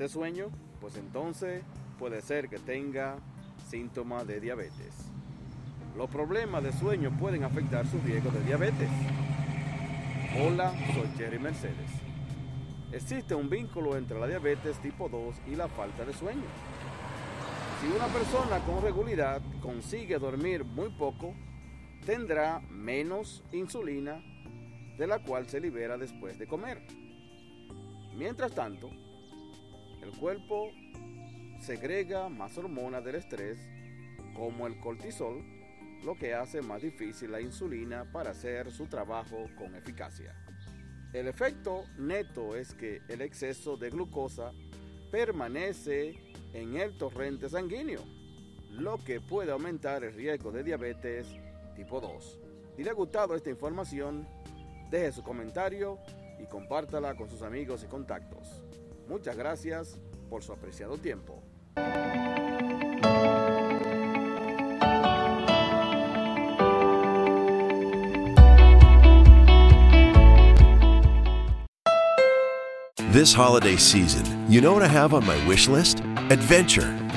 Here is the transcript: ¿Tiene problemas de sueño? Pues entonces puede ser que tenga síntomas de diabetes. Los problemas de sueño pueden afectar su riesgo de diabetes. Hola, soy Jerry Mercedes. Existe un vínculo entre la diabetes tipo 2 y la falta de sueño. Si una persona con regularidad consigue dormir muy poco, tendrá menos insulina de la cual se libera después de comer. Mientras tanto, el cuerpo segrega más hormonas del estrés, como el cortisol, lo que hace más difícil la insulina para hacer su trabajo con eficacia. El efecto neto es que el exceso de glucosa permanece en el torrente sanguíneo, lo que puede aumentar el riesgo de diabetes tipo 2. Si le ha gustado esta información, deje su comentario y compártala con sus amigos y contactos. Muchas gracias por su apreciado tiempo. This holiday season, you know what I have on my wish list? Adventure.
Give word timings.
¿Tiene 0.00 0.12
problemas 0.12 0.32
de 0.32 0.48
sueño? 0.48 0.50
Pues 0.80 0.96
entonces 0.96 1.62
puede 1.98 2.22
ser 2.22 2.48
que 2.48 2.58
tenga 2.58 3.16
síntomas 3.68 4.26
de 4.26 4.40
diabetes. 4.40 4.94
Los 5.94 6.08
problemas 6.08 6.62
de 6.62 6.72
sueño 6.72 7.14
pueden 7.20 7.44
afectar 7.44 7.86
su 7.86 7.98
riesgo 8.00 8.30
de 8.30 8.42
diabetes. 8.44 8.88
Hola, 10.40 10.72
soy 10.94 11.06
Jerry 11.18 11.38
Mercedes. 11.38 11.90
Existe 12.92 13.34
un 13.34 13.50
vínculo 13.50 13.94
entre 13.98 14.18
la 14.18 14.26
diabetes 14.26 14.78
tipo 14.78 15.10
2 15.10 15.34
y 15.48 15.56
la 15.56 15.68
falta 15.68 16.06
de 16.06 16.14
sueño. 16.14 16.48
Si 17.82 17.86
una 17.88 18.06
persona 18.06 18.58
con 18.64 18.80
regularidad 18.80 19.42
consigue 19.60 20.18
dormir 20.18 20.64
muy 20.64 20.88
poco, 20.88 21.34
tendrá 22.06 22.60
menos 22.70 23.44
insulina 23.52 24.22
de 24.96 25.06
la 25.06 25.18
cual 25.18 25.46
se 25.46 25.60
libera 25.60 25.98
después 25.98 26.38
de 26.38 26.46
comer. 26.46 26.86
Mientras 28.16 28.52
tanto, 28.52 28.90
el 30.02 30.10
cuerpo 30.18 30.70
segrega 31.60 32.28
más 32.28 32.56
hormonas 32.56 33.04
del 33.04 33.16
estrés, 33.16 33.58
como 34.34 34.66
el 34.66 34.78
cortisol, 34.80 35.42
lo 36.04 36.14
que 36.14 36.34
hace 36.34 36.62
más 36.62 36.82
difícil 36.82 37.30
la 37.30 37.40
insulina 37.40 38.10
para 38.10 38.30
hacer 38.30 38.70
su 38.72 38.86
trabajo 38.86 39.46
con 39.56 39.74
eficacia. 39.74 40.34
El 41.12 41.28
efecto 41.28 41.84
neto 41.98 42.54
es 42.54 42.74
que 42.74 43.02
el 43.08 43.20
exceso 43.20 43.76
de 43.76 43.90
glucosa 43.90 44.52
permanece 45.10 46.14
en 46.52 46.76
el 46.76 46.96
torrente 46.96 47.48
sanguíneo, 47.48 48.02
lo 48.70 48.98
que 49.04 49.20
puede 49.20 49.52
aumentar 49.52 50.04
el 50.04 50.14
riesgo 50.14 50.52
de 50.52 50.62
diabetes 50.62 51.26
tipo 51.74 52.00
2. 52.00 52.38
Si 52.76 52.84
le 52.84 52.90
ha 52.90 52.94
gustado 52.94 53.34
esta 53.34 53.50
información, 53.50 54.26
deje 54.90 55.12
su 55.12 55.22
comentario 55.22 55.98
y 56.38 56.46
compártala 56.46 57.14
con 57.14 57.28
sus 57.28 57.42
amigos 57.42 57.82
y 57.84 57.86
contactos. 57.86 58.62
Muchas 59.10 59.36
gracias 59.36 59.98
por 60.28 60.44
su 60.44 60.52
apreciado 60.52 60.96
tiempo. 60.96 61.42
This 73.12 73.34
holiday 73.34 73.76
season, 73.76 74.24
you 74.48 74.60
know 74.60 74.72
what 74.72 74.84
I 74.84 74.86
have 74.86 75.12
on 75.12 75.26
my 75.26 75.36
wish 75.48 75.66
list? 75.66 75.98
Adventure. 76.30 76.99